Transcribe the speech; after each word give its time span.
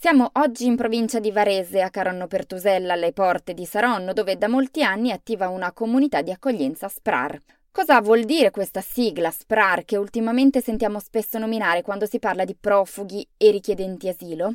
Siamo 0.00 0.30
oggi 0.34 0.64
in 0.64 0.76
provincia 0.76 1.18
di 1.18 1.32
Varese, 1.32 1.82
a 1.82 1.90
Caronno 1.90 2.28
Pertusella, 2.28 2.92
alle 2.92 3.12
porte 3.12 3.52
di 3.52 3.64
Saronno, 3.64 4.12
dove 4.12 4.38
da 4.38 4.46
molti 4.46 4.84
anni 4.84 5.08
è 5.08 5.12
attiva 5.12 5.48
una 5.48 5.72
comunità 5.72 6.22
di 6.22 6.30
accoglienza 6.30 6.86
SPRAR. 6.86 7.42
Cosa 7.72 8.00
vuol 8.00 8.22
dire 8.22 8.52
questa 8.52 8.80
sigla 8.80 9.32
SPRAR 9.32 9.84
che 9.84 9.96
ultimamente 9.96 10.60
sentiamo 10.60 11.00
spesso 11.00 11.36
nominare 11.38 11.82
quando 11.82 12.06
si 12.06 12.20
parla 12.20 12.44
di 12.44 12.54
profughi 12.54 13.26
e 13.36 13.50
richiedenti 13.50 14.08
asilo? 14.08 14.54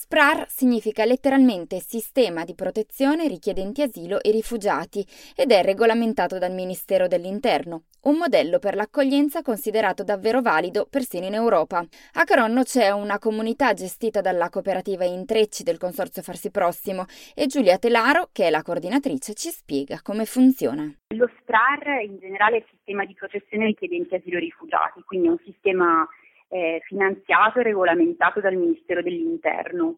SPRAR 0.00 0.46
significa 0.48 1.04
letteralmente 1.04 1.80
Sistema 1.80 2.44
di 2.44 2.54
protezione 2.54 3.26
richiedenti 3.26 3.82
asilo 3.82 4.22
e 4.22 4.30
rifugiati 4.30 5.04
ed 5.34 5.50
è 5.50 5.60
regolamentato 5.64 6.38
dal 6.38 6.52
Ministero 6.52 7.08
dell'Interno, 7.08 7.86
un 8.02 8.16
modello 8.16 8.60
per 8.60 8.76
l'accoglienza 8.76 9.42
considerato 9.42 10.04
davvero 10.04 10.40
valido 10.40 10.86
persino 10.88 11.26
in 11.26 11.34
Europa. 11.34 11.84
A 12.12 12.22
Caronno 12.22 12.62
c'è 12.62 12.90
una 12.90 13.18
comunità 13.18 13.72
gestita 13.72 14.20
dalla 14.20 14.50
cooperativa 14.50 15.04
Intrecci 15.04 15.64
del 15.64 15.78
Consorzio 15.78 16.22
Farsi 16.22 16.52
Prossimo 16.52 17.06
e 17.34 17.46
Giulia 17.46 17.76
Telaro, 17.76 18.28
che 18.30 18.46
è 18.46 18.50
la 18.50 18.62
coordinatrice, 18.62 19.34
ci 19.34 19.48
spiega 19.48 19.98
come 20.00 20.26
funziona. 20.26 20.88
Lo 21.16 21.28
SPRAR 21.40 22.04
in 22.04 22.18
generale 22.20 22.58
è 22.58 22.58
il 22.60 22.66
sistema 22.70 23.04
di 23.04 23.14
protezione 23.14 23.66
richiedenti 23.66 24.14
asilo 24.14 24.36
e 24.36 24.40
rifugiati, 24.42 25.02
quindi 25.04 25.26
è 25.26 25.30
un 25.30 25.40
sistema 25.44 26.08
eh, 26.48 26.80
finanziato 26.84 27.60
e 27.60 27.62
regolamentato 27.62 28.40
dal 28.40 28.54
Ministero 28.54 29.02
dell'Interno 29.02 29.96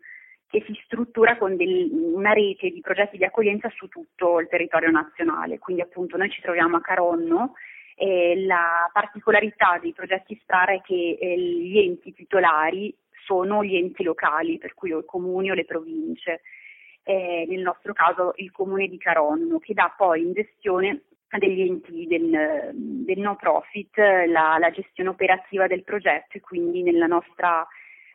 che 0.50 0.64
si 0.66 0.78
struttura 0.84 1.38
con 1.38 1.56
del, 1.56 1.88
una 1.92 2.32
rete 2.32 2.70
di 2.70 2.80
progetti 2.80 3.16
di 3.16 3.24
accoglienza 3.24 3.70
su 3.70 3.86
tutto 3.86 4.40
il 4.40 4.48
territorio 4.48 4.90
nazionale. 4.90 5.58
Quindi 5.58 5.82
appunto 5.82 6.16
noi 6.16 6.28
ci 6.28 6.40
troviamo 6.40 6.76
a 6.76 6.80
Caronno 6.80 7.54
e 7.94 8.44
la 8.46 8.90
particolarità 8.92 9.78
dei 9.80 9.92
progetti 9.92 10.36
SPRAR 10.42 10.70
è 10.70 10.80
che 10.80 11.18
eh, 11.20 11.38
gli 11.38 11.78
enti 11.78 12.12
titolari 12.12 12.92
sono 13.24 13.62
gli 13.62 13.76
enti 13.76 14.02
locali, 14.02 14.58
per 14.58 14.74
cui 14.74 14.92
o 14.92 14.98
i 14.98 15.04
comuni 15.04 15.50
o 15.50 15.54
le 15.54 15.64
province. 15.64 16.40
Eh, 17.04 17.46
nel 17.48 17.60
nostro 17.60 17.92
caso 17.92 18.32
il 18.36 18.50
comune 18.50 18.88
di 18.88 18.98
Caronno, 18.98 19.58
che 19.58 19.72
dà 19.72 19.92
poi 19.96 20.22
in 20.22 20.32
gestione 20.32 21.02
degli 21.38 21.60
enti 21.60 22.06
del, 22.06 22.70
del 22.72 23.18
no 23.18 23.36
profit 23.36 23.96
la, 23.98 24.56
la, 24.58 24.70
gestione 24.70 25.10
operativa 25.10 25.66
del 25.66 25.84
progetto 25.84 26.36
e 26.36 26.40
quindi 26.40 26.82
nella 26.82 27.06
nostra 27.06 27.66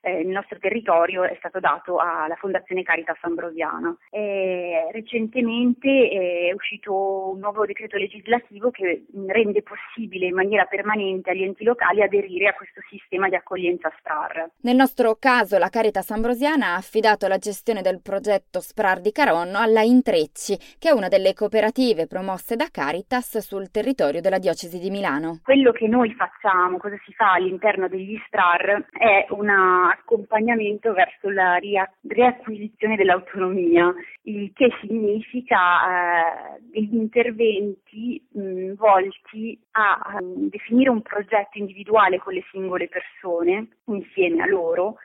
eh, 0.05 0.19
il 0.19 0.27
nostro 0.27 0.59
territorio 0.59 1.23
è 1.23 1.35
stato 1.39 1.59
dato 1.59 1.97
alla 1.97 2.35
Fondazione 2.35 2.83
Caritas 2.83 3.17
Ambrosiana. 3.21 3.95
E 4.11 4.89
recentemente 4.91 6.09
è 6.49 6.53
uscito 6.53 7.31
un 7.31 7.39
nuovo 7.39 7.65
decreto 7.65 7.97
legislativo 7.97 8.69
che 8.69 9.05
rende 9.27 9.63
possibile 9.63 10.27
in 10.27 10.35
maniera 10.35 10.65
permanente 10.65 11.31
agli 11.31 11.43
enti 11.43 11.63
locali 11.63 12.03
aderire 12.03 12.49
a 12.49 12.53
questo 12.53 12.81
sistema 12.87 13.27
di 13.27 13.35
accoglienza 13.35 13.91
SPRAR. 13.97 14.51
Nel 14.61 14.75
nostro 14.75 15.15
caso 15.15 15.57
la 15.57 15.69
Caritas 15.69 16.11
Ambrosiana 16.11 16.67
ha 16.67 16.75
affidato 16.75 17.27
la 17.27 17.37
gestione 17.37 17.81
del 17.81 18.01
progetto 18.01 18.59
SPRAR 18.59 19.01
di 19.01 19.11
Caronno 19.11 19.57
alla 19.57 19.81
Intrecci, 19.81 20.55
che 20.77 20.89
è 20.89 20.91
una 20.91 21.07
delle 21.07 21.33
cooperative 21.33 22.05
promosse 22.05 22.55
da 22.55 22.67
Caritas 22.71 23.39
sul 23.39 23.71
territorio 23.71 24.21
della 24.21 24.37
diocesi 24.37 24.77
di 24.77 24.91
Milano. 24.91 25.39
Quello 25.43 25.71
che 25.71 25.87
noi 25.87 26.13
facciamo, 26.13 26.77
cosa 26.77 26.97
si 27.05 27.13
fa 27.13 27.33
all'interno 27.33 27.87
degli 27.87 28.19
SPRAR, 28.27 28.85
è 28.91 29.25
una 29.29 29.94
accompagnamento 29.99 30.93
verso 30.93 31.29
la 31.29 31.55
riacquisizione 31.55 32.95
dell'autonomia, 32.95 33.93
il 34.23 34.51
che 34.53 34.69
significa 34.81 35.57
eh, 35.57 36.59
degli 36.71 36.95
interventi 36.95 38.21
mh, 38.31 38.73
volti 38.73 39.59
a, 39.71 39.99
a 40.01 40.19
definire 40.21 40.89
un 40.89 41.01
progetto 41.01 41.57
individuale 41.57 42.19
con 42.19 42.33
le 42.33 42.43
singole 42.51 42.87
persone 42.87 43.67
insieme 43.85 44.43
a 44.43 44.47
loro 44.47 44.95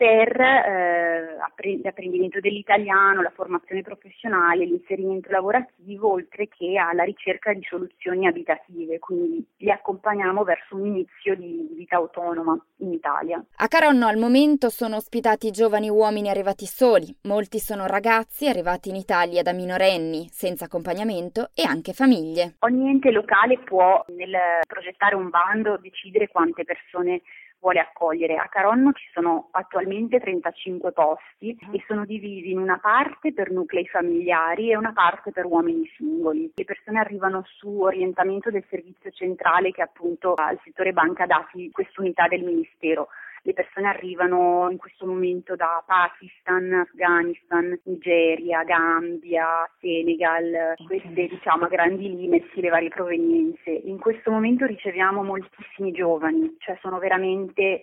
per 0.00 0.40
eh, 0.40 1.36
l'apprendimento 1.82 2.40
dell'italiano, 2.40 3.20
la 3.20 3.32
formazione 3.34 3.82
professionale, 3.82 4.64
l'inserimento 4.64 5.30
lavorativo, 5.30 6.12
oltre 6.12 6.48
che 6.48 6.78
alla 6.78 7.02
ricerca 7.02 7.52
di 7.52 7.60
soluzioni 7.68 8.26
abitative, 8.26 8.98
quindi 8.98 9.46
li 9.58 9.70
accompagniamo 9.70 10.42
verso 10.42 10.74
un 10.74 10.86
inizio 10.86 11.34
di 11.36 11.68
vita 11.76 11.96
autonoma 11.96 12.58
in 12.78 12.94
Italia. 12.94 13.44
A 13.56 13.68
Caronno 13.68 14.06
al 14.06 14.16
momento 14.16 14.70
sono 14.70 14.96
ospitati 14.96 15.50
giovani 15.50 15.90
uomini 15.90 16.30
arrivati 16.30 16.64
soli, 16.64 17.14
molti 17.24 17.58
sono 17.58 17.86
ragazzi 17.86 18.48
arrivati 18.48 18.88
in 18.88 18.96
Italia 18.96 19.42
da 19.42 19.52
minorenni, 19.52 20.28
senza 20.30 20.64
accompagnamento 20.64 21.50
e 21.52 21.62
anche 21.62 21.92
famiglie. 21.92 22.54
Ogni 22.60 22.88
ente 22.88 23.10
locale 23.10 23.58
può 23.58 24.02
nel 24.16 24.34
progettare 24.66 25.14
un 25.14 25.28
bando 25.28 25.76
decidere 25.76 26.28
quante 26.28 26.64
persone 26.64 27.20
vuole 27.60 27.78
accogliere. 27.80 28.36
A 28.36 28.48
Caronno 28.48 28.92
ci 28.92 29.08
sono 29.12 29.48
attualmente 29.52 30.18
35 30.18 30.92
posti 30.92 31.56
e 31.72 31.84
sono 31.86 32.04
divisi 32.04 32.50
in 32.50 32.58
una 32.58 32.78
parte 32.78 33.32
per 33.32 33.50
nuclei 33.50 33.86
familiari 33.86 34.70
e 34.70 34.76
una 34.76 34.92
parte 34.92 35.30
per 35.30 35.44
uomini 35.44 35.88
singoli. 35.96 36.50
Le 36.54 36.64
persone 36.64 36.98
arrivano 36.98 37.44
su 37.46 37.82
orientamento 37.82 38.50
del 38.50 38.64
servizio 38.68 39.10
centrale 39.10 39.70
che 39.70 39.82
appunto 39.82 40.34
al 40.34 40.58
settore 40.64 40.92
banca 40.92 41.26
dati 41.26 41.70
quest'unità 41.70 42.26
del 42.26 42.42
Ministero 42.42 43.08
le 43.42 43.52
persone 43.52 43.88
arrivano 43.88 44.68
in 44.70 44.76
questo 44.76 45.06
momento 45.06 45.56
da 45.56 45.82
Pakistan, 45.86 46.72
Afghanistan, 46.72 47.78
Nigeria, 47.84 48.62
Gambia, 48.64 49.68
Senegal, 49.80 50.74
queste 50.86 51.26
diciamo 51.28 51.64
a 51.64 51.68
grandi 51.68 52.14
linee 52.14 52.48
le 52.52 52.68
varie 52.68 52.88
provenienze. 52.88 53.70
In 53.70 53.98
questo 53.98 54.30
momento 54.30 54.66
riceviamo 54.66 55.22
moltissimi 55.22 55.92
giovani, 55.92 56.56
cioè 56.58 56.76
sono 56.80 56.98
veramente 56.98 57.82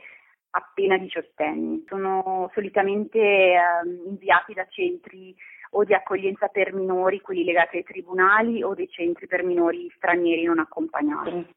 appena 0.51 0.97
diciottenni. 0.97 1.83
Sono 1.87 2.49
solitamente 2.53 3.19
eh, 3.19 3.59
inviati 4.07 4.53
da 4.53 4.65
centri 4.69 5.35
o 5.71 5.83
di 5.83 5.93
accoglienza 5.93 6.47
per 6.47 6.73
minori, 6.73 7.21
quelli 7.21 7.43
legati 7.43 7.77
ai 7.77 7.83
tribunali, 7.83 8.63
o 8.63 8.73
dei 8.73 8.89
centri 8.89 9.27
per 9.27 9.43
minori 9.43 9.91
stranieri 9.95 10.43
non 10.43 10.59
accompagnati. 10.59 11.55